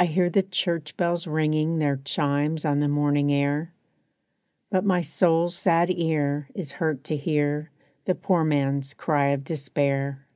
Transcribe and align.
I 0.00 0.06
hear 0.06 0.28
the 0.28 0.42
church 0.42 0.96
bells 0.96 1.28
ringing 1.28 1.78
Their 1.78 1.98
chimes 1.98 2.64
on 2.64 2.80
the 2.80 2.88
morning 2.88 3.32
air; 3.32 3.72
But 4.70 4.84
my 4.84 5.02
soul's 5.02 5.56
sad 5.56 5.88
ear 5.88 6.48
is 6.52 6.72
hurt 6.82 7.04
to 7.04 7.16
hear 7.16 7.70
The 8.06 8.16
poor 8.16 8.42
man's 8.42 8.92
cry 8.92 9.26
of 9.28 9.44
despair. 9.44 10.26